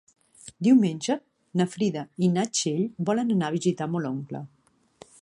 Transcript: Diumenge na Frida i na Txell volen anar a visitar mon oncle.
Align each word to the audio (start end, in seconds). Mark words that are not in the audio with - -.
Diumenge 0.67 1.17
na 1.61 1.69
Frida 1.75 2.05
i 2.27 2.31
na 2.39 2.49
Txell 2.59 2.83
volen 3.11 3.37
anar 3.39 3.51
a 3.53 3.57
visitar 3.61 3.93
mon 3.97 4.13
oncle. 4.15 4.47